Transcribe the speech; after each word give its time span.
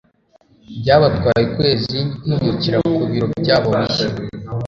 Byabatwaye 0.81 1.41
ukwezi 1.49 1.99
kwimukira 2.29 2.77
ku 2.87 2.95
biro 3.11 3.25
byabo 3.41 3.67
bishya. 3.79 4.07